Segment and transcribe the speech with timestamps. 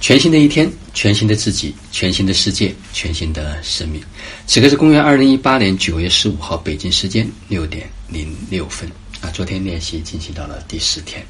[0.00, 4.00] 全新的一天，全新的自己，全新的世界，全新的生命。
[4.46, 8.88] 此刻是公元二零一八年九月十五号，北京时间六点零六分。
[9.22, 11.24] 啊，昨天练习进行到了第十天。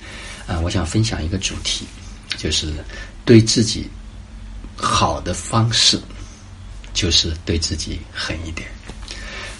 [0.46, 1.86] 啊，我想分享一个主题，
[2.36, 2.72] 就是
[3.24, 3.86] 对自己
[4.76, 5.98] 好的方式，
[6.92, 8.68] 就是对自己狠一点。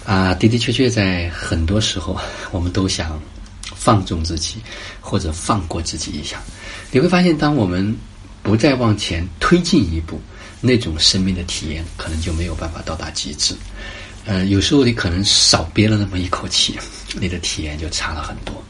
[0.05, 2.19] 啊，的的确确，在很多时候，
[2.51, 3.19] 我们都想
[3.75, 4.55] 放纵自己，
[4.99, 6.41] 或者放过自己一下。
[6.91, 7.95] 你会发现，当我们
[8.47, 10.21] 不再往前推进一步，
[10.61, 13.53] 那种生命的体验可能就没有办法到达极致。
[14.23, 16.79] 呃，有时候你可能少憋了那么一口气，
[17.19, 18.63] 你的体验就差了很多。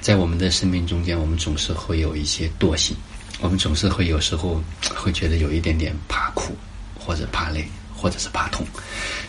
[0.00, 2.96] 在我们的生命中间，我们总是会有一些惰性，
[3.40, 4.58] 我们总是会有时候
[4.94, 6.56] 会觉得有一点点怕苦，
[6.98, 8.66] 或者怕累，或者是怕痛。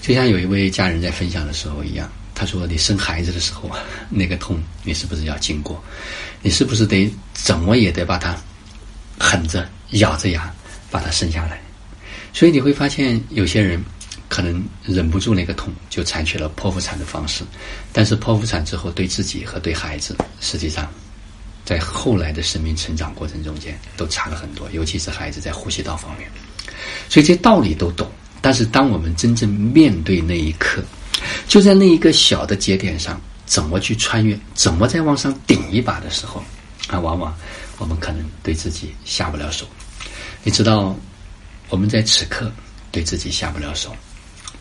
[0.01, 3.69] 就像有一位家人在分享的时候一样，他说：“你生孩子的时候，
[4.09, 5.83] 那个痛，你是不是要经过？
[6.41, 8.33] 你是不是得怎么也得把它？”
[9.23, 10.53] 狠着咬着牙
[10.91, 11.61] 把它生下来，
[12.33, 13.81] 所以你会发现有些人
[14.27, 17.41] 可能忍不住那个痛，就采取了剖腹产的方式。
[17.93, 20.91] 但是剖腹产之后，对自己和对孩子，实际上
[21.63, 26.29] 在后来的生命成长过程中间都差了很多，尤其是孩子在呼吸道方面。
[27.07, 28.11] 所以这道理都懂，
[28.41, 30.83] 但是当我们真正面对那一刻，
[31.47, 36.43] 就在那一个小的节点上，怎么去穿越，怎么再往上顶一把的时候，
[36.87, 37.33] 啊，往往。
[37.79, 39.65] 我们可能对自己下不了手，
[40.43, 40.95] 你知道，
[41.69, 42.49] 我们在此刻
[42.91, 43.93] 对自己下不了手，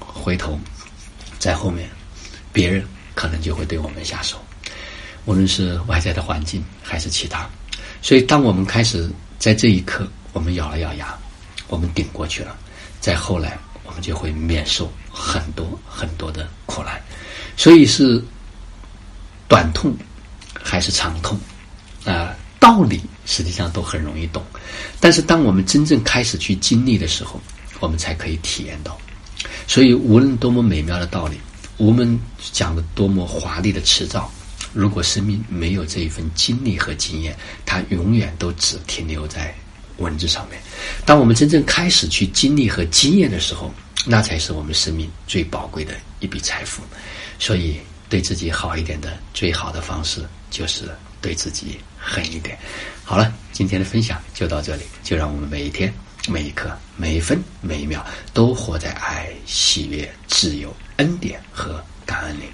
[0.00, 0.58] 回头
[1.38, 1.88] 在后面，
[2.52, 2.84] 别人
[3.14, 4.38] 可能就会对我们下手，
[5.26, 7.48] 无论是外在的环境还是其他。
[8.00, 11.16] 所以，当我们开始在这一刻，我们咬了咬牙，
[11.68, 12.56] 我们顶过去了，
[12.98, 17.00] 在后来，我们就会免受很多很多的苦难。
[17.56, 18.20] 所以是
[19.46, 19.94] 短痛
[20.60, 21.38] 还是长痛
[22.04, 22.34] 啊？
[22.60, 24.40] 道理实际上都很容易懂，
[25.00, 27.40] 但是当我们真正开始去经历的时候，
[27.80, 28.96] 我们才可以体验到。
[29.66, 31.40] 所以，无论多么美妙的道理，
[31.76, 32.16] 我们
[32.52, 34.30] 讲的多么华丽的辞藻，
[34.72, 39.52] 如果生命没有这一份经历和经验，它永远都只停留在
[39.96, 40.60] 文字上面。
[41.04, 43.74] 当我们真正开始去经历和经验的时候，
[44.06, 46.80] 那才是我们生命最宝贵的一笔财富。
[47.40, 47.80] 所以，
[48.12, 50.90] 对自己好一点的最好的方式，就是
[51.22, 51.80] 对自己。
[51.96, 52.58] 狠一点，
[53.04, 55.90] 好了，今天的分享就到这里，就让我们每一天、
[56.28, 62.44] 每一刻、每一分、每一秒都活在爱、喜悦、自由、恩典和感恩里。